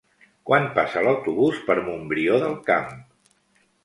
[0.51, 2.89] Quan passa l'autobús per Montbrió del Camp?